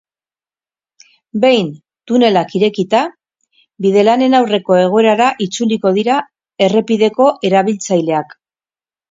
Behin 1.43 1.67
tunelak 2.11 2.55
irekita, 2.59 3.01
bidelanen 3.87 4.37
aurreko 4.39 4.79
egoerara 4.85 5.29
itzuliko 5.47 5.93
dira 6.01 6.17
errepideko 6.71 7.31
erabiltzaileak. 7.53 8.37